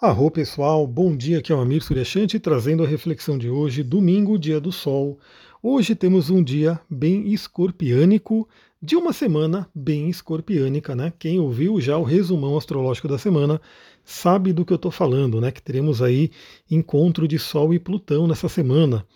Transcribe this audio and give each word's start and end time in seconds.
Arro 0.00 0.28
pessoal, 0.28 0.84
bom 0.88 1.16
dia, 1.16 1.38
aqui 1.38 1.52
é 1.52 1.54
o 1.54 1.60
Amir 1.60 1.80
Suryashanti 1.80 2.40
trazendo 2.40 2.82
a 2.82 2.86
reflexão 2.86 3.38
de 3.38 3.48
hoje, 3.48 3.84
domingo, 3.84 4.36
dia 4.36 4.60
do 4.60 4.72
sol. 4.72 5.20
Hoje 5.62 5.94
temos 5.94 6.30
um 6.30 6.42
dia 6.42 6.80
bem 6.90 7.32
escorpiânico, 7.32 8.46
de 8.82 8.96
uma 8.96 9.12
semana 9.12 9.70
bem 9.72 10.10
escorpiânica, 10.10 10.96
né? 10.96 11.12
Quem 11.16 11.38
ouviu 11.38 11.80
já 11.80 11.96
o 11.96 12.02
resumão 12.02 12.56
astrológico 12.56 13.06
da 13.06 13.18
semana 13.18 13.60
sabe 14.04 14.52
do 14.52 14.64
que 14.64 14.72
eu 14.72 14.76
estou 14.76 14.90
falando, 14.90 15.40
né? 15.40 15.52
Que 15.52 15.62
teremos 15.62 16.02
aí 16.02 16.32
encontro 16.68 17.28
de 17.28 17.38
Sol 17.38 17.72
e 17.72 17.78
Plutão 17.78 18.26
nessa 18.26 18.48
semana. 18.48 19.06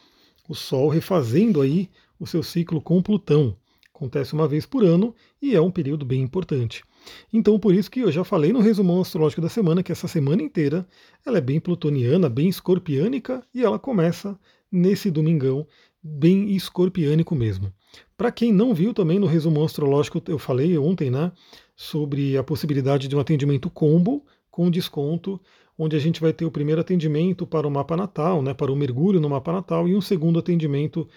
O 0.48 0.54
Sol 0.54 0.88
refazendo 0.88 1.60
aí 1.60 1.90
o 2.20 2.26
seu 2.26 2.42
ciclo 2.42 2.80
com 2.80 3.02
Plutão. 3.02 3.56
Acontece 3.92 4.32
uma 4.32 4.46
vez 4.46 4.64
por 4.64 4.84
ano 4.84 5.12
e 5.42 5.56
é 5.56 5.60
um 5.60 5.72
período 5.72 6.06
bem 6.06 6.22
importante. 6.22 6.84
Então, 7.32 7.58
por 7.58 7.74
isso 7.74 7.90
que 7.90 8.00
eu 8.00 8.12
já 8.12 8.24
falei 8.24 8.52
no 8.52 8.60
resumão 8.60 9.00
astrológico 9.00 9.42
da 9.42 9.48
semana 9.48 9.82
que 9.82 9.92
essa 9.92 10.08
semana 10.08 10.42
inteira 10.42 10.86
ela 11.24 11.38
é 11.38 11.40
bem 11.40 11.60
plutoniana, 11.60 12.28
bem 12.28 12.48
escorpiânica 12.48 13.42
e 13.54 13.62
ela 13.62 13.78
começa 13.78 14.38
nesse 14.70 15.10
domingão 15.10 15.66
bem 16.02 16.54
escorpiânico 16.54 17.34
mesmo. 17.34 17.72
Para 18.16 18.32
quem 18.32 18.52
não 18.52 18.74
viu 18.74 18.92
também 18.92 19.18
no 19.18 19.26
resumão 19.26 19.64
astrológico, 19.64 20.22
eu 20.26 20.38
falei 20.38 20.76
ontem, 20.78 21.10
né, 21.10 21.32
sobre 21.76 22.36
a 22.36 22.42
possibilidade 22.42 23.08
de 23.08 23.16
um 23.16 23.20
atendimento 23.20 23.70
combo 23.70 24.24
com 24.50 24.70
desconto, 24.70 25.40
onde 25.78 25.94
a 25.94 25.98
gente 25.98 26.20
vai 26.20 26.32
ter 26.32 26.44
o 26.44 26.50
primeiro 26.50 26.80
atendimento 26.80 27.46
para 27.46 27.66
o 27.66 27.70
mapa 27.70 27.96
natal, 27.96 28.42
né, 28.42 28.52
para 28.52 28.72
o 28.72 28.76
mergulho 28.76 29.20
no 29.20 29.28
mapa 29.28 29.52
natal 29.52 29.88
e 29.88 29.94
um 29.94 30.00
segundo 30.00 30.38
atendimento 30.38 31.08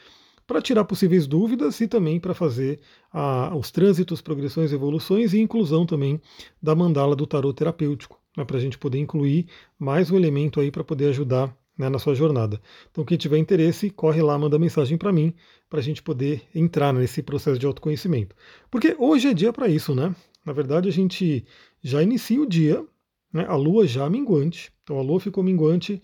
para 0.45 0.61
tirar 0.61 0.83
possíveis 0.85 1.27
dúvidas 1.27 1.79
e 1.81 1.87
também 1.87 2.19
para 2.19 2.33
fazer 2.33 2.79
a, 3.11 3.55
os 3.55 3.71
trânsitos, 3.71 4.21
progressões, 4.21 4.73
evoluções 4.73 5.33
e 5.33 5.39
inclusão 5.39 5.85
também 5.85 6.21
da 6.61 6.75
mandala 6.75 7.15
do 7.15 7.25
tarot 7.25 7.55
terapêutico, 7.55 8.19
né, 8.35 8.43
para 8.43 8.57
a 8.57 8.59
gente 8.59 8.77
poder 8.77 8.99
incluir 8.99 9.47
mais 9.79 10.11
um 10.11 10.17
elemento 10.17 10.59
aí 10.59 10.71
para 10.71 10.83
poder 10.83 11.07
ajudar 11.07 11.55
né, 11.77 11.89
na 11.89 11.99
sua 11.99 12.13
jornada. 12.13 12.61
Então, 12.91 13.03
quem 13.03 13.17
tiver 13.17 13.37
interesse, 13.37 13.89
corre 13.89 14.21
lá, 14.21 14.37
manda 14.37 14.59
mensagem 14.59 14.97
para 14.97 15.11
mim, 15.11 15.33
para 15.69 15.79
a 15.79 15.83
gente 15.83 16.03
poder 16.03 16.43
entrar 16.53 16.93
nesse 16.93 17.23
processo 17.23 17.57
de 17.57 17.65
autoconhecimento. 17.65 18.35
Porque 18.69 18.95
hoje 18.99 19.29
é 19.29 19.33
dia 19.33 19.51
para 19.51 19.67
isso, 19.67 19.95
né? 19.95 20.15
Na 20.45 20.53
verdade, 20.53 20.89
a 20.89 20.91
gente 20.91 21.45
já 21.81 22.03
inicia 22.03 22.41
o 22.41 22.45
dia, 22.45 22.85
né, 23.33 23.45
a 23.47 23.55
lua 23.55 23.87
já 23.87 24.09
minguante, 24.09 24.71
então 24.83 24.99
a 24.99 25.01
lua 25.01 25.19
ficou 25.19 25.43
minguante 25.43 26.01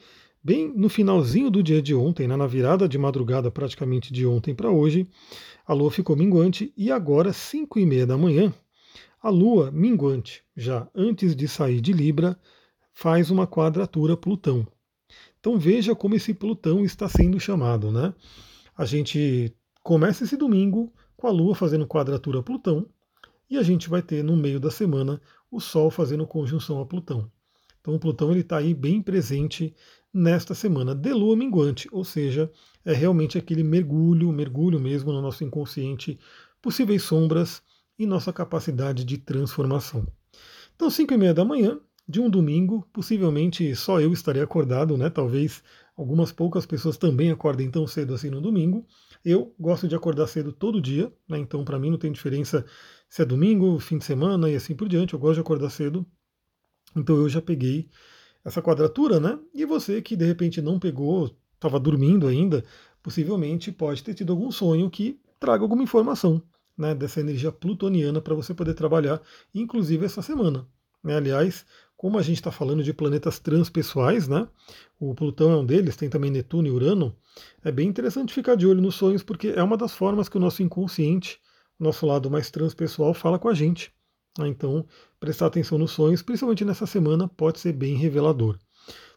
bem 0.48 0.72
no 0.74 0.88
finalzinho 0.88 1.52
do 1.52 1.62
dia 1.62 1.82
de 1.82 1.94
ontem, 1.94 2.26
né, 2.26 2.38
na 2.38 2.48
virada 2.48 2.88
de 2.88 2.98
madrugada 2.98 3.52
praticamente 3.52 4.14
de 4.14 4.26
ontem 4.26 4.56
para 4.56 4.72
hoje, 4.72 5.06
a 5.66 5.74
Lua 5.74 5.92
ficou 5.92 6.16
minguante 6.16 6.72
e 6.78 6.90
agora, 6.90 7.34
5 7.34 7.78
e 7.78 7.86
meia 7.86 8.08
da 8.08 8.18
manhã, 8.18 8.54
a 9.22 9.30
Lua 9.30 9.70
minguante, 9.72 10.42
já 10.56 10.88
antes 10.96 11.36
de 11.36 11.50
sair 11.50 11.82
de 11.82 11.92
Libra, 11.92 12.40
faz 12.94 13.30
uma 13.30 13.46
quadratura 13.46 14.16
Plutão. 14.16 14.66
Então 15.38 15.60
veja 15.60 15.94
como 15.94 16.16
esse 16.16 16.34
Plutão 16.34 16.86
está 16.86 17.10
sendo 17.10 17.38
chamado, 17.42 17.92
né? 17.92 18.14
A 18.78 18.86
gente 18.86 19.54
começa 19.84 20.24
esse 20.24 20.38
domingo 20.38 20.94
com 21.18 21.28
a 21.28 21.30
Lua 21.30 21.56
fazendo 21.56 21.86
quadratura 21.86 22.42
Plutão 22.42 22.88
e 23.50 23.58
a 23.58 23.64
gente 23.64 23.90
vai 23.90 24.02
ter 24.02 24.24
no 24.24 24.38
meio 24.38 24.62
da 24.62 24.72
semana 24.72 25.20
o 25.52 25.60
Sol 25.60 25.92
fazendo 25.92 26.26
conjunção 26.26 26.80
a 26.80 26.86
Plutão. 26.86 27.30
Então 27.82 27.96
o 27.96 28.00
Plutão 28.00 28.32
ele 28.32 28.42
está 28.42 28.58
aí 28.58 28.74
bem 28.74 29.02
presente 29.02 29.76
nesta 30.18 30.56
semana 30.56 30.96
de 30.96 31.14
lua 31.14 31.38
minguante, 31.38 31.88
ou 31.92 32.04
seja, 32.04 32.52
é 32.84 32.92
realmente 32.92 33.38
aquele 33.38 33.64
mergulho, 33.64 34.32
mergulho 34.32 34.80
mesmo 34.80 35.14
no 35.14 35.22
nosso 35.22 35.44
inconsciente, 35.44 36.20
possíveis 36.60 37.04
sombras 37.04 37.62
e 38.00 38.06
nossa 38.08 38.34
capacidade 38.34 39.06
de 39.06 39.20
transformação. 39.20 40.08
Então, 40.76 40.90
5 40.90 41.14
e 41.14 41.18
meia 41.18 41.36
da 41.36 41.46
manhã 41.46 41.80
de 42.10 42.20
um 42.20 42.30
domingo, 42.32 42.88
possivelmente 42.92 43.76
só 43.76 44.02
eu 44.02 44.12
estaria 44.12 44.44
acordado, 44.44 44.98
né? 44.98 45.08
Talvez 45.08 45.62
algumas 45.96 46.32
poucas 46.32 46.66
pessoas 46.66 46.98
também 46.98 47.30
acordem 47.30 47.70
tão 47.70 47.86
cedo 47.86 48.16
assim 48.16 48.32
no 48.32 48.42
domingo. 48.42 48.88
Eu 49.24 49.54
gosto 49.60 49.88
de 49.88 49.96
acordar 49.96 50.26
cedo 50.26 50.52
todo 50.52 50.82
dia, 50.82 51.14
né? 51.30 51.38
Então, 51.38 51.64
para 51.64 51.78
mim 51.78 51.92
não 51.92 51.98
tem 51.98 52.12
diferença 52.12 52.66
se 53.08 53.22
é 53.22 53.26
domingo, 53.26 53.80
fim 53.80 54.00
de 54.00 54.06
semana 54.06 54.50
e 54.50 54.56
assim 54.56 54.76
por 54.76 54.90
diante. 54.90 55.14
Eu 55.14 55.20
gosto 55.20 55.36
de 55.36 55.42
acordar 55.42 55.70
cedo. 55.70 56.04
Então, 56.96 57.18
eu 57.18 57.30
já 57.30 57.42
peguei 57.42 57.88
essa 58.48 58.62
quadratura, 58.62 59.20
né? 59.20 59.38
E 59.54 59.66
você 59.66 60.02
que 60.02 60.16
de 60.16 60.26
repente 60.26 60.62
não 60.62 60.80
pegou, 60.80 61.36
estava 61.56 61.78
dormindo 61.78 62.28
ainda, 62.28 62.64
possivelmente 63.04 63.74
pode 63.74 64.02
ter 64.02 64.14
tido 64.14 64.32
algum 64.32 64.50
sonho 64.50 64.90
que 64.90 65.20
traga 65.38 65.64
alguma 65.64 65.84
informação 65.84 66.42
né, 66.78 66.96
dessa 66.96 67.20
energia 67.20 67.52
plutoniana 67.52 68.22
para 68.22 68.34
você 68.34 68.54
poder 68.54 68.74
trabalhar, 68.74 69.22
inclusive 69.54 70.06
essa 70.06 70.22
semana. 70.22 70.66
Né? 71.04 71.18
Aliás, 71.18 71.66
como 71.98 72.18
a 72.18 72.22
gente 72.22 72.38
está 72.38 72.50
falando 72.50 72.82
de 72.82 72.94
planetas 72.94 73.38
transpessoais, 73.38 74.30
né? 74.30 74.48
O 74.98 75.14
Plutão 75.14 75.52
é 75.52 75.58
um 75.58 75.66
deles, 75.66 75.98
tem 75.98 76.10
também 76.10 76.32
Netuno 76.32 76.70
e 76.70 76.72
Urano. 76.72 77.14
É 77.66 77.72
bem 77.72 77.90
interessante 77.90 78.34
ficar 78.34 78.56
de 78.56 78.66
olho 78.66 78.82
nos 78.82 78.96
sonhos, 78.96 79.24
porque 79.24 79.50
é 79.50 79.62
uma 79.62 79.76
das 79.76 79.94
formas 79.94 80.30
que 80.30 80.38
o 80.38 80.40
nosso 80.40 80.64
inconsciente, 80.64 81.38
nosso 81.78 82.06
lado 82.06 82.32
mais 82.32 82.50
transpessoal, 82.50 83.14
fala 83.14 83.38
com 83.38 83.50
a 83.50 83.54
gente. 83.54 83.92
Né? 84.38 84.48
Então, 84.48 84.86
prestar 85.20 85.48
atenção 85.48 85.78
nos 85.78 85.92
sonhos, 85.92 86.22
principalmente 86.22 86.66
nessa 86.66 86.86
semana, 86.86 87.28
pode 87.28 87.60
ser 87.60 87.74
bem 87.74 87.96
revelador. 87.96 88.58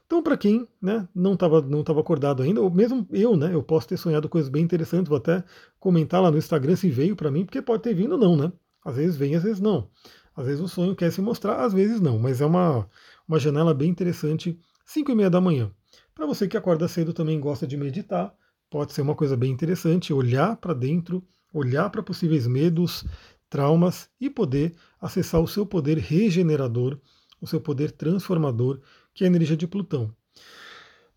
Então, 0.06 0.22
para 0.22 0.36
quem 0.36 0.66
né, 0.82 1.08
não 1.14 1.34
estava 1.34 1.62
não 1.62 1.84
tava 1.84 2.00
acordado 2.00 2.42
ainda, 2.42 2.60
ou 2.60 2.68
mesmo 2.68 3.06
eu, 3.12 3.36
né, 3.36 3.54
eu 3.54 3.62
posso 3.62 3.86
ter 3.86 3.96
sonhado 3.96 4.28
coisas 4.28 4.50
bem 4.50 4.64
interessantes, 4.64 5.08
vou 5.08 5.18
até 5.18 5.44
comentar 5.78 6.20
lá 6.20 6.32
no 6.32 6.38
Instagram 6.38 6.74
se 6.74 6.90
veio 6.90 7.14
para 7.14 7.30
mim, 7.30 7.44
porque 7.44 7.62
pode 7.62 7.84
ter 7.84 7.94
vindo 7.94 8.18
não, 8.18 8.36
né? 8.36 8.52
Às 8.84 8.96
vezes 8.96 9.16
vem, 9.16 9.36
às 9.36 9.42
vezes 9.44 9.60
não. 9.60 9.88
Às 10.34 10.46
vezes 10.46 10.60
o 10.60 10.66
sonho 10.66 10.96
quer 10.96 11.12
se 11.12 11.20
mostrar, 11.20 11.64
às 11.64 11.72
vezes 11.72 12.00
não, 12.00 12.18
mas 12.18 12.40
é 12.40 12.46
uma, 12.46 12.88
uma 13.28 13.38
janela 13.38 13.72
bem 13.72 13.88
interessante, 13.88 14.58
5 14.84 15.12
e 15.12 15.14
meia 15.14 15.30
da 15.30 15.40
manhã. 15.40 15.70
Para 16.12 16.26
você 16.26 16.48
que 16.48 16.56
acorda 16.56 16.88
cedo 16.88 17.12
também 17.12 17.38
gosta 17.38 17.64
de 17.66 17.76
meditar, 17.76 18.34
pode 18.68 18.92
ser 18.92 19.02
uma 19.02 19.14
coisa 19.14 19.36
bem 19.36 19.52
interessante, 19.52 20.12
olhar 20.12 20.56
para 20.56 20.74
dentro, 20.74 21.24
olhar 21.52 21.88
para 21.90 22.02
possíveis 22.02 22.46
medos, 22.46 23.04
traumas 23.50 24.08
e 24.20 24.30
poder 24.30 24.74
acessar 25.00 25.40
o 25.40 25.48
seu 25.48 25.66
poder 25.66 25.98
regenerador, 25.98 26.98
o 27.42 27.46
seu 27.46 27.60
poder 27.60 27.90
transformador, 27.90 28.80
que 29.12 29.24
é 29.24 29.26
a 29.26 29.30
energia 29.30 29.56
de 29.56 29.66
Plutão. 29.66 30.14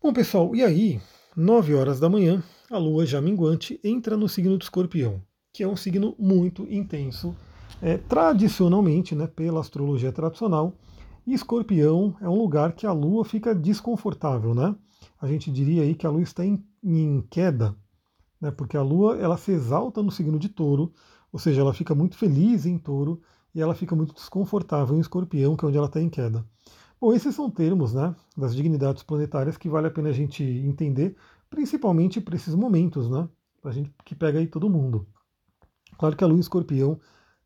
Bom, 0.02 0.12
pessoal, 0.12 0.54
e 0.54 0.62
aí, 0.62 1.00
9 1.36 1.74
horas 1.74 2.00
da 2.00 2.10
manhã, 2.10 2.42
a 2.70 2.76
Lua 2.76 3.06
já 3.06 3.20
minguante 3.20 3.80
entra 3.82 4.16
no 4.16 4.28
signo 4.28 4.58
do 4.58 4.62
Escorpião, 4.62 5.22
que 5.52 5.62
é 5.62 5.68
um 5.68 5.76
signo 5.76 6.14
muito 6.18 6.66
intenso, 6.70 7.34
é, 7.80 7.96
tradicionalmente, 7.96 9.14
né, 9.14 9.26
pela 9.26 9.60
astrologia 9.60 10.12
tradicional. 10.12 10.74
Escorpião 11.26 12.16
é 12.20 12.28
um 12.28 12.36
lugar 12.36 12.72
que 12.72 12.86
a 12.86 12.92
Lua 12.92 13.24
fica 13.24 13.54
desconfortável, 13.54 14.54
né? 14.54 14.74
A 15.20 15.26
gente 15.26 15.50
diria 15.50 15.82
aí 15.82 15.94
que 15.94 16.06
a 16.06 16.10
Lua 16.10 16.22
está 16.22 16.44
em, 16.44 16.62
em 16.82 17.22
queda, 17.30 17.76
né, 18.40 18.50
porque 18.50 18.76
a 18.76 18.82
Lua 18.82 19.16
ela 19.16 19.36
se 19.36 19.52
exalta 19.52 20.02
no 20.02 20.10
signo 20.10 20.38
de 20.38 20.48
Touro, 20.48 20.92
ou 21.34 21.38
seja, 21.40 21.62
ela 21.62 21.74
fica 21.74 21.96
muito 21.96 22.16
feliz 22.16 22.64
em 22.64 22.78
touro 22.78 23.20
e 23.52 23.60
ela 23.60 23.74
fica 23.74 23.96
muito 23.96 24.14
desconfortável 24.14 24.96
em 24.96 25.00
escorpião, 25.00 25.56
que 25.56 25.64
é 25.64 25.68
onde 25.68 25.76
ela 25.76 25.88
está 25.88 26.00
em 26.00 26.08
queda. 26.08 26.46
Bom, 27.00 27.12
esses 27.12 27.34
são 27.34 27.50
termos 27.50 27.92
né, 27.92 28.14
das 28.36 28.54
dignidades 28.54 29.02
planetárias 29.02 29.56
que 29.56 29.68
vale 29.68 29.88
a 29.88 29.90
pena 29.90 30.10
a 30.10 30.12
gente 30.12 30.44
entender, 30.44 31.16
principalmente 31.50 32.20
para 32.20 32.36
esses 32.36 32.54
momentos, 32.54 33.10
né? 33.10 33.28
Para 33.60 33.72
a 33.72 33.74
gente 33.74 33.92
que 34.04 34.14
pega 34.14 34.38
aí 34.38 34.46
todo 34.46 34.70
mundo. 34.70 35.08
Claro 35.98 36.16
que 36.16 36.22
a 36.22 36.26
lua 36.28 36.36
em 36.36 36.40
escorpião 36.40 37.00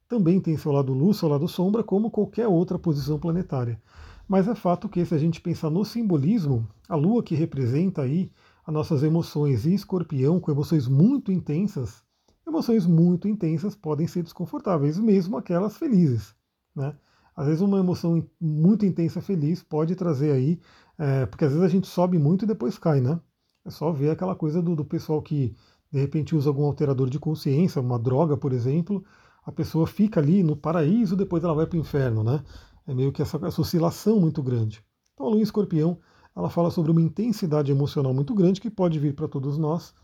também 0.07 0.39
tem 0.39 0.55
seu 0.59 0.71
lado 0.71 0.93
luz, 0.93 1.17
seu 1.17 1.29
lado 1.31 1.49
sombra, 1.49 1.83
como 1.83 2.11
qualquer 2.11 2.47
outra 2.47 2.79
posição 2.79 3.19
planetária. 3.19 3.81
Mas 4.29 4.47
é 4.47 4.55
fato 4.55 4.87
que, 4.87 5.03
se 5.03 5.15
a 5.15 5.19
gente 5.19 5.41
pensar 5.41 5.71
no 5.71 5.83
simbolismo, 5.83 6.69
a 6.87 6.95
lua 6.95 7.23
que 7.23 7.35
representa 7.35 8.03
aí 8.03 8.31
as 8.67 8.75
nossas 8.75 9.03
emoções 9.03 9.65
e 9.65 9.73
escorpião, 9.73 10.39
com 10.39 10.51
emoções 10.51 10.87
muito 10.87 11.33
intensas, 11.33 12.07
Emoções 12.49 12.87
muito 12.87 13.29
intensas 13.29 13.77
podem 13.77 14.07
ser 14.07 14.23
desconfortáveis, 14.23 14.99
mesmo 14.99 15.37
aquelas 15.37 15.77
felizes. 15.77 16.35
Né? 16.75 16.97
Às 17.37 17.47
vezes 17.47 17.61
uma 17.61 17.79
emoção 17.79 18.27
muito 18.41 18.87
intensa 18.87 19.21
feliz 19.21 19.63
pode 19.63 19.95
trazer 19.95 20.33
aí, 20.33 20.59
é, 20.99 21.27
porque 21.27 21.45
às 21.45 21.53
vezes 21.53 21.65
a 21.65 21.69
gente 21.69 21.87
sobe 21.87 22.19
muito 22.19 22.47
e 22.47 22.49
depois 22.49 22.79
cai, 22.79 23.03
né? 23.03 23.21
É 23.67 23.71
só 23.71 23.93
ver 23.93 24.11
aquela 24.11 24.35
coisa 24.35 24.63
do, 24.63 24.75
do 24.75 24.85
pessoal 24.85 25.21
que 25.21 25.55
de 25.93 26.01
repente 26.01 26.35
usa 26.35 26.49
algum 26.49 26.65
alterador 26.65 27.11
de 27.11 27.19
consciência, 27.19 27.83
uma 27.83 27.99
droga, 27.99 28.35
por 28.35 28.55
exemplo, 28.55 29.05
a 29.45 29.53
pessoa 29.53 29.87
fica 29.87 30.19
ali 30.19 30.43
no 30.43 30.57
paraíso, 30.57 31.15
depois 31.15 31.45
ela 31.45 31.55
vai 31.55 31.67
para 31.67 31.77
o 31.77 31.81
inferno, 31.81 32.25
né? 32.25 32.43
É 32.87 32.95
meio 32.95 33.13
que 33.13 33.21
essa, 33.21 33.39
essa 33.47 33.61
oscilação 33.61 34.19
muito 34.19 34.43
grande. 34.43 34.83
Então 35.13 35.27
a 35.27 35.31
Lua 35.31 35.43
Escorpião, 35.43 35.99
ela 36.35 36.49
fala 36.49 36.71
sobre 36.71 36.91
uma 36.91 37.03
intensidade 37.03 37.71
emocional 37.71 38.15
muito 38.15 38.35
grande 38.35 38.59
que 38.59 38.71
pode 38.71 38.99
vir 38.99 39.15
para 39.15 39.29
todos 39.29 39.59
nós, 39.59 39.95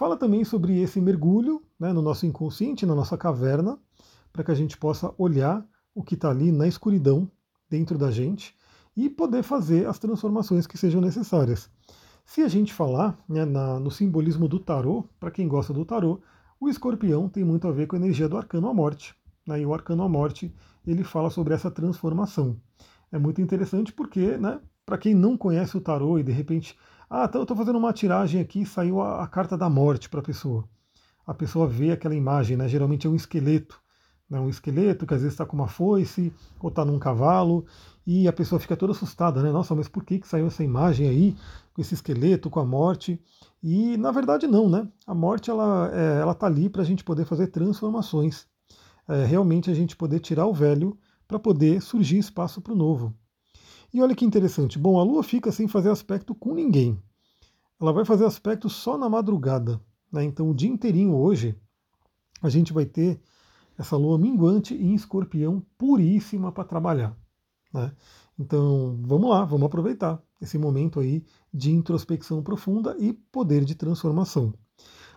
Fala 0.00 0.16
também 0.16 0.44
sobre 0.44 0.80
esse 0.80 0.98
mergulho 0.98 1.60
né, 1.78 1.92
no 1.92 2.00
nosso 2.00 2.24
inconsciente, 2.24 2.86
na 2.86 2.94
nossa 2.94 3.18
caverna, 3.18 3.78
para 4.32 4.42
que 4.42 4.50
a 4.50 4.54
gente 4.54 4.78
possa 4.78 5.12
olhar 5.18 5.62
o 5.94 6.02
que 6.02 6.14
está 6.14 6.30
ali 6.30 6.50
na 6.50 6.66
escuridão 6.66 7.30
dentro 7.68 7.98
da 7.98 8.10
gente 8.10 8.56
e 8.96 9.10
poder 9.10 9.42
fazer 9.42 9.86
as 9.86 9.98
transformações 9.98 10.66
que 10.66 10.78
sejam 10.78 11.02
necessárias. 11.02 11.68
Se 12.24 12.40
a 12.40 12.48
gente 12.48 12.72
falar 12.72 13.14
né, 13.28 13.44
na, 13.44 13.78
no 13.78 13.90
simbolismo 13.90 14.48
do 14.48 14.58
tarô, 14.58 15.04
para 15.20 15.30
quem 15.30 15.46
gosta 15.46 15.74
do 15.74 15.84
tarô, 15.84 16.18
o 16.58 16.70
escorpião 16.70 17.28
tem 17.28 17.44
muito 17.44 17.68
a 17.68 17.70
ver 17.70 17.86
com 17.86 17.94
a 17.94 17.98
energia 17.98 18.26
do 18.26 18.38
arcano 18.38 18.70
à 18.70 18.72
morte. 18.72 19.14
Né, 19.46 19.60
e 19.60 19.66
o 19.66 19.74
arcano 19.74 20.02
à 20.02 20.08
morte 20.08 20.50
ele 20.86 21.04
fala 21.04 21.28
sobre 21.28 21.52
essa 21.52 21.70
transformação. 21.70 22.56
É 23.12 23.18
muito 23.18 23.42
interessante 23.42 23.92
porque, 23.92 24.38
né, 24.38 24.62
para 24.86 24.96
quem 24.96 25.14
não 25.14 25.36
conhece 25.36 25.76
o 25.76 25.80
tarô 25.80 26.18
e 26.18 26.22
de 26.22 26.32
repente, 26.32 26.74
ah, 27.12 27.24
então 27.28 27.40
eu 27.40 27.42
estou 27.42 27.56
fazendo 27.56 27.76
uma 27.76 27.92
tiragem 27.92 28.40
aqui, 28.40 28.64
saiu 28.64 29.00
a, 29.00 29.24
a 29.24 29.26
carta 29.26 29.58
da 29.58 29.68
morte 29.68 30.08
para 30.08 30.20
a 30.20 30.22
pessoa. 30.22 30.64
A 31.26 31.34
pessoa 31.34 31.66
vê 31.66 31.90
aquela 31.90 32.14
imagem, 32.14 32.56
né? 32.56 32.68
Geralmente 32.68 33.04
é 33.04 33.10
um 33.10 33.16
esqueleto, 33.16 33.82
né? 34.28 34.38
um 34.38 34.48
esqueleto 34.48 35.04
que 35.04 35.12
às 35.12 35.20
vezes 35.20 35.34
está 35.34 35.44
com 35.44 35.56
uma 35.56 35.66
foice 35.66 36.32
ou 36.60 36.68
está 36.68 36.84
num 36.84 37.00
cavalo 37.00 37.66
e 38.06 38.28
a 38.28 38.32
pessoa 38.32 38.60
fica 38.60 38.76
toda 38.76 38.92
assustada, 38.92 39.42
né? 39.42 39.50
Nossa, 39.50 39.74
mas 39.74 39.88
por 39.88 40.04
que, 40.04 40.20
que 40.20 40.28
saiu 40.28 40.46
essa 40.46 40.62
imagem 40.62 41.08
aí 41.08 41.36
com 41.74 41.80
esse 41.82 41.94
esqueleto, 41.94 42.48
com 42.48 42.60
a 42.60 42.64
morte? 42.64 43.20
E 43.60 43.96
na 43.96 44.12
verdade 44.12 44.46
não, 44.46 44.68
né? 44.68 44.86
A 45.04 45.14
morte 45.14 45.50
ela 45.50 45.90
é, 45.92 46.20
ela 46.20 46.32
está 46.32 46.46
ali 46.46 46.68
para 46.68 46.82
a 46.82 46.84
gente 46.84 47.02
poder 47.02 47.24
fazer 47.24 47.48
transformações, 47.48 48.46
é, 49.08 49.24
realmente 49.24 49.68
a 49.68 49.74
gente 49.74 49.96
poder 49.96 50.20
tirar 50.20 50.46
o 50.46 50.54
velho 50.54 50.96
para 51.26 51.40
poder 51.40 51.82
surgir 51.82 52.18
espaço 52.18 52.60
para 52.60 52.72
o 52.72 52.76
novo. 52.76 53.12
E 53.92 54.00
olha 54.00 54.14
que 54.14 54.24
interessante. 54.24 54.78
Bom, 54.78 54.98
a 54.98 55.02
Lua 55.02 55.22
fica 55.22 55.50
sem 55.50 55.66
fazer 55.66 55.90
aspecto 55.90 56.34
com 56.34 56.54
ninguém. 56.54 57.02
Ela 57.80 57.92
vai 57.92 58.04
fazer 58.04 58.24
aspecto 58.24 58.68
só 58.68 58.96
na 58.96 59.08
madrugada. 59.08 59.80
Né? 60.12 60.24
Então, 60.24 60.50
o 60.50 60.54
dia 60.54 60.70
inteirinho 60.70 61.14
hoje, 61.14 61.56
a 62.40 62.48
gente 62.48 62.72
vai 62.72 62.84
ter 62.84 63.20
essa 63.76 63.96
Lua 63.96 64.18
minguante 64.18 64.74
em 64.74 64.94
escorpião 64.94 65.64
puríssima 65.76 66.52
para 66.52 66.64
trabalhar. 66.64 67.16
Né? 67.72 67.92
Então, 68.38 68.98
vamos 69.02 69.30
lá, 69.30 69.44
vamos 69.44 69.66
aproveitar 69.66 70.22
esse 70.40 70.56
momento 70.56 71.00
aí 71.00 71.24
de 71.52 71.72
introspecção 71.72 72.42
profunda 72.42 72.96
e 72.98 73.12
poder 73.12 73.64
de 73.64 73.74
transformação. 73.74 74.54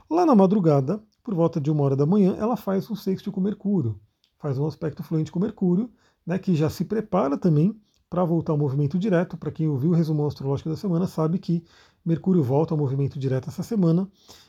Lá 0.10 0.26
na 0.26 0.36
madrugada, 0.36 1.02
por 1.24 1.34
volta 1.34 1.62
de 1.62 1.72
uma 1.72 1.84
hora 1.84 1.96
da 1.96 2.06
manhã, 2.06 2.36
ela 2.38 2.58
faz 2.58 2.90
um 2.90 2.96
sexto 2.96 3.32
com 3.32 3.40
Mercúrio, 3.40 4.00
faz 4.38 4.58
um 4.58 4.66
aspecto 4.66 5.04
fluente 5.04 5.32
com 5.32 5.40
Mercúrio, 5.40 5.92
né, 6.26 6.38
que 6.38 6.54
já 6.56 6.70
se 6.70 6.84
prepara 6.86 7.38
também 7.38 7.80
para 8.14 8.24
voltar 8.24 8.52
ao 8.52 8.60
movimento 8.60 9.00
direto. 9.00 9.36
Para 9.36 9.52
quem 9.52 9.68
ouviu 9.68 9.90
o 9.90 9.94
resumo 9.96 10.24
astrológico 10.28 10.70
da 10.70 10.78
semana, 10.78 11.08
sabe 11.08 11.40
que 11.40 11.64
Mercúrio 12.06 12.44
volta 12.44 12.72
ao 12.72 12.78
movimento 12.78 13.18
direto 13.18 13.50
essa 13.50 13.64
semana. 13.64 14.08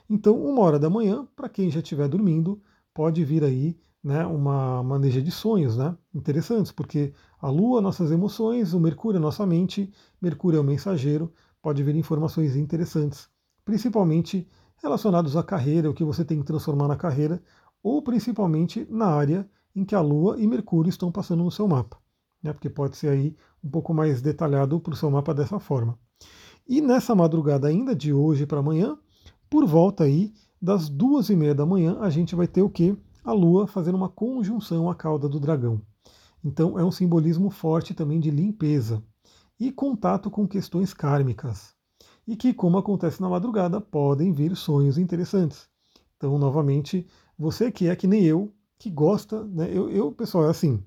Então, 0.09 0.39
uma 0.39 0.61
hora 0.61 0.79
da 0.79 0.91
manhã, 0.91 1.27
para 1.35 1.49
quem 1.49 1.71
já 1.71 1.81
estiver 1.81 2.07
dormindo, 2.07 2.61
pode 2.93 3.25
vir 3.25 3.43
aí 3.43 3.75
né, 4.03 4.27
uma 4.27 4.83
maneja 4.83 5.23
de 5.23 5.31
sonhos 5.31 5.79
né, 5.79 5.97
interessantes, 6.15 6.71
porque 6.73 7.15
a 7.41 7.49
Lua, 7.49 7.81
nossas 7.81 8.11
emoções, 8.11 8.75
o 8.75 8.81
Mercúrio, 8.81 9.19
nossa 9.19 9.47
mente, 9.47 9.91
Mercúrio 10.21 10.59
é 10.59 10.61
o 10.61 10.65
mensageiro, 10.65 11.33
pode 11.63 11.83
vir 11.83 11.97
informações 11.97 12.57
interessantes, 12.57 13.31
principalmente 13.65 14.47
relacionados 14.83 15.39
à 15.39 15.43
carreira, 15.43 15.89
o 15.89 15.95
que 15.95 16.05
você 16.05 16.23
tem 16.23 16.39
que 16.39 16.45
transformar 16.45 16.87
na 16.87 16.97
carreira, 16.97 17.43
ou 17.83 18.03
principalmente 18.03 18.87
na 18.91 19.07
área 19.07 19.49
em 19.75 19.87
que 19.87 19.95
a 19.95 20.03
Lua 20.03 20.39
e 20.39 20.47
Mercúrio 20.47 20.91
estão 20.91 21.11
passando 21.11 21.43
no 21.43 21.51
seu 21.51 21.67
mapa, 21.67 21.97
né? 22.45 22.53
porque 22.53 22.69
pode 22.69 22.97
ser 22.97 23.09
aí 23.09 23.35
um 23.63 23.71
pouco 23.71 23.95
mais 23.95 24.21
detalhado 24.21 24.79
para 24.79 24.93
o 24.93 24.97
seu 24.97 25.11
mapa 25.11 25.33
dessa 25.33 25.59
forma. 25.59 25.99
E 26.69 26.81
nessa 26.81 27.15
madrugada 27.15 27.67
ainda 27.67 27.95
de 27.95 28.13
hoje 28.13 28.47
para 28.47 28.61
amanhã, 28.61 28.97
por 29.49 29.67
volta 29.67 30.05
aí 30.05 30.33
das 30.61 30.89
duas 30.89 31.31
e 31.31 31.37
meia 31.37 31.55
da 31.55 31.67
manhã, 31.67 31.99
a 32.01 32.11
gente 32.11 32.35
vai 32.35 32.47
ter 32.47 32.63
o 32.63 32.71
que? 32.71 32.97
A 33.25 33.33
Lua 33.33 33.67
fazendo 33.67 33.97
uma 33.97 34.09
conjunção 34.09 34.91
à 34.91 34.95
cauda 34.95 35.29
do 35.29 35.41
dragão. 35.41 35.81
Então 36.45 36.79
é 36.79 36.85
um 36.85 36.91
simbolismo 36.91 37.51
forte 37.51 37.95
também 37.95 38.21
de 38.21 38.31
limpeza 38.31 39.03
e 39.59 39.73
contato 39.73 40.31
com 40.31 40.47
questões 40.47 40.93
kármicas. 40.93 41.75
E 42.27 42.37
que, 42.37 42.55
como 42.55 42.79
acontece 42.79 43.21
na 43.21 43.29
madrugada, 43.29 43.81
podem 43.81 44.33
vir 44.33 44.57
sonhos 44.57 44.97
interessantes. 44.97 45.69
Então, 46.17 46.39
novamente, 46.39 47.07
você 47.39 47.71
que 47.71 47.89
é 47.89 47.97
que 47.97 48.07
nem 48.07 48.25
eu, 48.25 48.55
que 48.79 48.91
gosta, 48.91 49.45
né? 49.45 49.69
Eu, 49.71 49.91
eu 49.91 50.11
pessoal, 50.13 50.47
é 50.47 50.51
assim, 50.51 50.83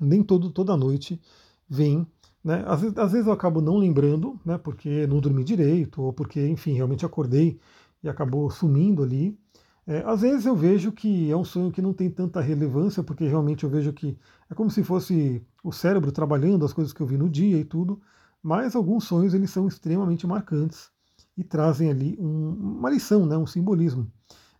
nem 0.00 0.22
todo, 0.22 0.50
toda 0.50 0.76
noite 0.76 1.20
vem, 1.68 2.06
né? 2.42 2.62
Às 2.66 2.82
vezes, 2.82 2.98
às 2.98 3.12
vezes 3.12 3.26
eu 3.26 3.32
acabo 3.32 3.60
não 3.60 3.78
lembrando, 3.78 4.38
né? 4.44 4.58
Porque 4.58 5.06
não 5.06 5.20
dormi 5.20 5.44
direito, 5.44 6.02
ou 6.02 6.12
porque, 6.12 6.46
enfim, 6.46 6.74
realmente 6.74 7.06
acordei 7.06 7.58
e 8.02 8.08
acabou 8.08 8.50
sumindo 8.50 9.02
ali. 9.02 9.38
É, 9.86 10.02
às 10.06 10.22
vezes 10.22 10.46
eu 10.46 10.56
vejo 10.56 10.92
que 10.92 11.30
é 11.30 11.36
um 11.36 11.44
sonho 11.44 11.70
que 11.70 11.82
não 11.82 11.92
tem 11.92 12.10
tanta 12.10 12.40
relevância, 12.40 13.02
porque 13.02 13.26
realmente 13.26 13.64
eu 13.64 13.70
vejo 13.70 13.92
que 13.92 14.16
é 14.50 14.54
como 14.54 14.70
se 14.70 14.82
fosse 14.82 15.42
o 15.62 15.72
cérebro 15.72 16.10
trabalhando 16.12 16.64
as 16.64 16.72
coisas 16.72 16.92
que 16.92 17.00
eu 17.00 17.06
vi 17.06 17.18
no 17.18 17.28
dia 17.28 17.58
e 17.58 17.64
tudo, 17.64 18.00
mas 18.42 18.74
alguns 18.74 19.04
sonhos 19.04 19.34
eles 19.34 19.50
são 19.50 19.66
extremamente 19.68 20.26
marcantes 20.26 20.90
e 21.36 21.44
trazem 21.44 21.90
ali 21.90 22.16
um, 22.18 22.78
uma 22.78 22.90
lição, 22.90 23.26
né, 23.26 23.36
um 23.36 23.46
simbolismo. 23.46 24.10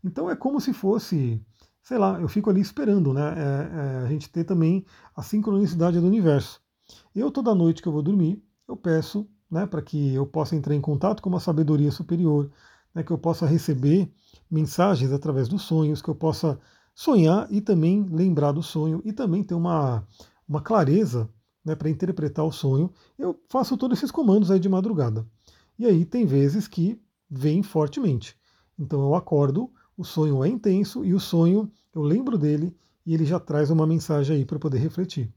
Então 0.02 0.30
é 0.30 0.36
como 0.36 0.60
se 0.60 0.72
fosse 0.72 1.40
sei 1.84 1.98
lá, 1.98 2.18
eu 2.18 2.28
fico 2.28 2.50
ali 2.50 2.60
esperando, 2.60 3.12
né? 3.12 3.34
É, 3.36 4.02
é, 4.02 4.06
a 4.06 4.08
gente 4.08 4.30
ter 4.30 4.44
também 4.44 4.84
a 5.14 5.22
sincronicidade 5.22 6.00
do 6.00 6.06
universo. 6.06 6.60
Eu, 7.14 7.30
toda 7.30 7.54
noite 7.54 7.82
que 7.82 7.88
eu 7.88 7.92
vou 7.92 8.02
dormir, 8.02 8.42
eu 8.66 8.76
peço 8.76 9.28
né, 9.50 9.66
para 9.66 9.82
que 9.82 10.14
eu 10.14 10.26
possa 10.26 10.56
entrar 10.56 10.74
em 10.74 10.80
contato 10.80 11.22
com 11.22 11.28
uma 11.28 11.38
sabedoria 11.38 11.92
superior, 11.92 12.50
né, 12.94 13.02
que 13.02 13.10
eu 13.10 13.18
possa 13.18 13.46
receber 13.46 14.10
mensagens 14.50 15.12
através 15.12 15.46
dos 15.46 15.62
sonhos, 15.62 16.00
que 16.00 16.08
eu 16.08 16.14
possa 16.14 16.58
sonhar 16.94 17.46
e 17.50 17.60
também 17.60 18.06
lembrar 18.10 18.52
do 18.52 18.62
sonho 18.62 19.02
e 19.04 19.12
também 19.12 19.44
ter 19.44 19.54
uma, 19.54 20.06
uma 20.48 20.62
clareza 20.62 21.28
né, 21.62 21.74
para 21.74 21.90
interpretar 21.90 22.46
o 22.46 22.52
sonho. 22.52 22.90
Eu 23.18 23.38
faço 23.50 23.76
todos 23.76 23.98
esses 23.98 24.10
comandos 24.10 24.50
aí 24.50 24.58
de 24.58 24.68
madrugada. 24.68 25.26
E 25.78 25.84
aí 25.84 26.06
tem 26.06 26.24
vezes 26.24 26.66
que 26.66 26.98
vem 27.28 27.62
fortemente. 27.62 28.36
Então 28.78 29.02
eu 29.02 29.14
acordo 29.14 29.70
o 29.96 30.04
sonho 30.04 30.42
é 30.44 30.48
intenso 30.48 31.04
e 31.04 31.14
o 31.14 31.20
sonho, 31.20 31.70
eu 31.94 32.02
lembro 32.02 32.36
dele 32.36 32.74
e 33.06 33.14
ele 33.14 33.24
já 33.24 33.38
traz 33.38 33.70
uma 33.70 33.86
mensagem 33.86 34.36
aí 34.36 34.44
para 34.44 34.58
poder 34.58 34.78
refletir. 34.78 35.32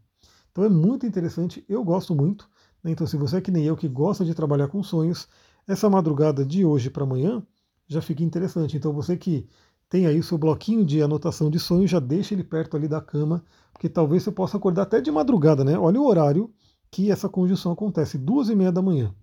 Então 0.52 0.64
é 0.64 0.70
muito 0.70 1.06
interessante, 1.06 1.64
eu 1.68 1.84
gosto 1.84 2.16
muito. 2.16 2.50
Né? 2.84 2.92
Então, 2.92 3.06
se 3.06 3.18
você 3.18 3.38
é 3.38 3.42
que 3.42 3.52
nem 3.52 3.66
eu 3.66 3.76
que 3.76 3.88
gosta 3.88 4.26
de 4.26 4.34
trabalhar 4.34 4.68
com 4.68 4.82
sonhos, 4.82 5.28
essa 5.68 5.90
madrugada 5.90 6.46
de 6.46 6.66
hoje 6.66 6.90
para 6.90 7.04
amanhã 7.04 7.46
já 7.88 8.02
fica 8.02 8.24
interessante. 8.24 8.76
Então, 8.76 8.94
você 8.94 9.16
que 9.16 9.48
tem 9.90 10.06
aí 10.06 10.20
o 10.20 10.24
seu 10.24 10.38
bloquinho 10.38 10.86
de 10.86 11.02
anotação 11.02 11.50
de 11.50 11.60
sonhos, 11.60 11.92
já 11.92 12.00
deixa 12.00 12.34
ele 12.34 12.44
perto 12.44 12.76
ali 12.76 12.88
da 12.88 13.00
cama, 13.00 13.44
porque 13.72 13.88
talvez 13.88 14.24
você 14.24 14.32
possa 14.32 14.58
acordar 14.58 14.84
até 14.84 15.00
de 15.00 15.12
madrugada, 15.12 15.64
né? 15.64 15.78
Olha 15.78 16.00
o 16.00 16.06
horário 16.06 16.52
que 16.92 17.12
essa 17.12 17.30
conjunção 17.30 17.72
acontece, 17.72 18.18
duas 18.18 18.50
e 18.50 18.56
meia 18.56 18.72
da 18.72 18.82
manhã. 18.82 19.14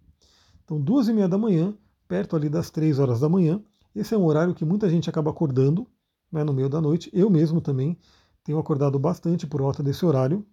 Então, 0.65 0.81
duas 0.81 1.09
e 1.09 1.13
meia 1.13 1.29
da 1.29 1.37
manhã, 1.37 1.75
perto 2.09 2.37
ali 2.37 2.49
das 2.49 2.71
três 2.71 2.99
horas 2.99 3.21
da 3.21 3.29
manhã, 3.29 3.63
esse 3.95 4.15
é 4.15 4.19
um 4.19 4.25
horário 4.25 4.55
que 4.55 4.65
muita 4.65 4.89
gente 4.89 5.09
acaba 5.09 5.31
acordando 5.31 5.87
né, 6.31 6.43
no 6.43 6.53
meio 6.53 6.69
da 6.69 6.81
noite. 6.81 7.11
Eu 7.13 7.31
mesmo 7.31 7.61
também 7.61 7.97
tenho 8.43 8.59
acordado 8.59 8.99
bastante 8.99 9.47
por 9.47 9.63
volta 9.63 9.83
desse 9.83 10.05
horário. 10.05 10.45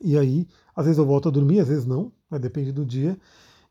E 0.00 0.16
aí, 0.18 0.46
às 0.74 0.84
vezes 0.86 0.98
eu 0.98 1.06
volto 1.06 1.28
a 1.28 1.30
dormir, 1.30 1.60
às 1.60 1.68
vezes 1.68 1.86
não, 1.86 2.12
né, 2.30 2.38
depende 2.38 2.72
do 2.72 2.84
dia. 2.84 3.18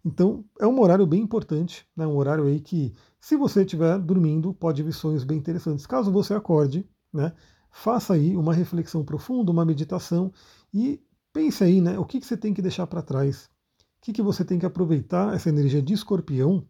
Então, 0.04 0.46
é 0.60 0.66
um 0.66 0.80
horário 0.80 1.06
bem 1.06 1.22
importante, 1.22 1.86
né, 1.96 2.08
um 2.08 2.16
horário 2.16 2.46
aí 2.46 2.60
que, 2.60 2.94
se 3.20 3.36
você 3.36 3.62
estiver 3.62 4.00
dormindo, 4.00 4.54
pode 4.54 4.82
vir 4.82 4.94
sonhos 4.94 5.24
bem 5.24 5.38
interessantes. 5.38 5.86
Caso 5.86 6.12
você 6.12 6.34
acorde, 6.34 6.88
né, 7.14 7.34
faça 7.72 8.14
aí 8.14 8.36
uma 8.36 8.54
reflexão 8.54 9.04
profunda, 9.04 9.52
uma 9.52 9.66
meditação 9.66 10.32
e 10.74 11.02
pense 11.34 11.64
aí, 11.64 11.82
né, 11.82 12.00
o 12.00 12.06
que, 12.06 12.20
que 12.20 12.26
você 12.26 12.38
tem 12.38 12.54
que 12.54 12.62
deixar 12.62 12.88
para 12.88 13.02
trás, 13.02 13.50
o 13.98 14.02
que, 14.02 14.14
que 14.14 14.22
você 14.22 14.44
tem 14.46 14.58
que 14.60 14.66
aproveitar 14.66 15.34
essa 15.34 15.50
energia 15.50 15.82
de 15.82 15.94
escorpião 15.94 16.66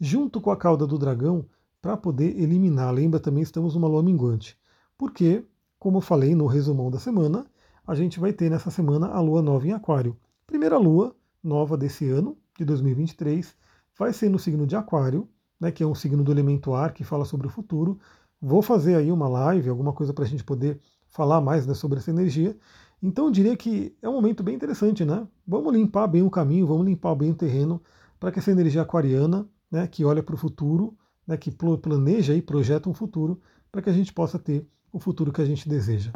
junto 0.00 0.40
com 0.40 0.50
a 0.50 0.56
cauda 0.56 0.86
do 0.86 0.98
dragão 0.98 1.44
para 1.82 1.96
poder 1.96 2.40
eliminar. 2.40 2.92
Lembra 2.92 3.20
também, 3.20 3.42
estamos 3.42 3.74
numa 3.74 3.86
lua 3.86 4.02
minguante. 4.02 4.58
Porque, 4.96 5.44
como 5.78 5.98
eu 5.98 6.00
falei 6.00 6.34
no 6.34 6.46
resumão 6.46 6.90
da 6.90 6.98
semana, 6.98 7.46
a 7.86 7.94
gente 7.94 8.18
vai 8.18 8.32
ter 8.32 8.50
nessa 8.50 8.70
semana 8.70 9.08
a 9.08 9.20
lua 9.20 9.42
nova 9.42 9.66
em 9.66 9.72
Aquário. 9.72 10.16
Primeira 10.46 10.78
lua 10.78 11.14
nova 11.42 11.76
desse 11.76 12.08
ano, 12.08 12.36
de 12.58 12.64
2023, 12.64 13.54
vai 13.98 14.12
ser 14.12 14.28
no 14.28 14.38
signo 14.38 14.66
de 14.66 14.76
Aquário, 14.76 15.28
né, 15.58 15.70
que 15.70 15.82
é 15.82 15.86
um 15.86 15.94
signo 15.94 16.24
do 16.24 16.32
elemento 16.32 16.74
ar 16.74 16.92
que 16.92 17.04
fala 17.04 17.24
sobre 17.24 17.46
o 17.46 17.50
futuro. 17.50 17.98
Vou 18.40 18.62
fazer 18.62 18.94
aí 18.94 19.12
uma 19.12 19.28
live, 19.28 19.68
alguma 19.68 19.92
coisa 19.92 20.14
para 20.14 20.24
a 20.24 20.26
gente 20.26 20.44
poder 20.44 20.80
falar 21.08 21.40
mais 21.40 21.66
né, 21.66 21.74
sobre 21.74 21.98
essa 21.98 22.10
energia. 22.10 22.56
Então 23.02 23.26
eu 23.26 23.30
diria 23.30 23.56
que 23.56 23.94
é 24.00 24.08
um 24.08 24.12
momento 24.12 24.42
bem 24.42 24.54
interessante, 24.54 25.04
né? 25.04 25.26
Vamos 25.46 25.72
limpar 25.74 26.06
bem 26.06 26.22
o 26.22 26.30
caminho, 26.30 26.66
vamos 26.66 26.86
limpar 26.86 27.14
bem 27.14 27.30
o 27.30 27.34
terreno 27.34 27.82
para 28.18 28.30
que 28.30 28.38
essa 28.38 28.50
energia 28.50 28.82
aquariana 28.82 29.48
né, 29.70 29.86
que 29.86 30.04
olha 30.04 30.22
para 30.22 30.34
o 30.34 30.38
futuro, 30.38 30.96
né, 31.26 31.36
que 31.36 31.50
planeja 31.50 32.34
e 32.34 32.42
projeta 32.42 32.88
um 32.88 32.94
futuro 32.94 33.40
para 33.70 33.80
que 33.82 33.90
a 33.90 33.92
gente 33.92 34.12
possa 34.12 34.38
ter 34.38 34.66
o 34.92 34.98
futuro 34.98 35.32
que 35.32 35.40
a 35.40 35.44
gente 35.44 35.68
deseja. 35.68 36.12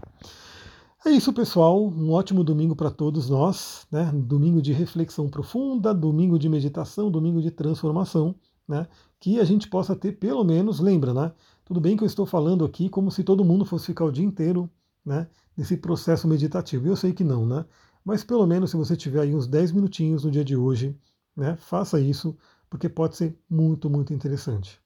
É 1.07 1.11
isso, 1.11 1.33
pessoal. 1.33 1.87
Um 1.87 2.13
ótimo 2.13 2.43
domingo 2.43 2.75
para 2.75 2.91
todos 2.91 3.29
nós. 3.29 3.87
Né? 3.93 4.11
Domingo 4.15 4.63
de 4.63 4.73
reflexão 4.73 5.29
profunda, 5.29 5.93
domingo 5.93 6.39
de 6.39 6.49
meditação, 6.49 7.11
domingo 7.11 7.43
de 7.43 7.51
transformação. 7.51 8.35
Né? 8.67 8.89
Que 9.21 9.39
a 9.39 9.45
gente 9.45 9.69
possa 9.69 9.95
ter, 9.95 10.13
pelo 10.13 10.43
menos, 10.43 10.81
lembra, 10.81 11.13
né? 11.13 11.33
Tudo 11.65 11.81
bem 11.81 11.97
que 11.97 12.03
eu 12.03 12.07
estou 12.07 12.27
falando 12.27 12.65
aqui 12.65 12.89
como 12.89 13.11
se 13.11 13.23
todo 13.23 13.45
mundo 13.45 13.65
fosse 13.65 13.87
ficar 13.87 14.05
o 14.05 14.13
dia 14.13 14.25
inteiro 14.25 14.71
né, 15.05 15.27
nesse 15.57 15.77
processo 15.77 16.29
meditativo. 16.29 16.87
Eu 16.87 16.97
sei 16.97 17.13
que 17.13 17.25
não, 17.25 17.47
né? 17.47 17.65
Mas 18.05 18.23
pelo 18.23 18.47
menos 18.47 18.71
se 18.71 18.77
você 18.77 18.95
tiver 18.95 19.21
aí 19.21 19.35
uns 19.35 19.47
10 19.47 19.73
minutinhos 19.73 20.25
no 20.25 20.31
dia 20.31 20.45
de 20.45 20.55
hoje, 20.55 20.95
né, 21.35 21.57
faça 21.57 21.99
isso 21.99 22.37
porque 22.75 22.89
pode 22.89 23.17
ser 23.17 23.39
muito, 23.49 23.89
muito 23.89 24.13
interessante. 24.13 24.81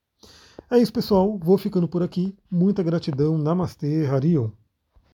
É 0.70 0.76
isso, 0.76 0.92
pessoal. 0.92 1.38
Vou 1.38 1.56
ficando 1.56 1.88
por 1.88 2.02
aqui. 2.02 2.36
Muita 2.50 2.82
gratidão. 2.82 3.38
Namastê, 3.38 4.04
Harion. 4.04 4.50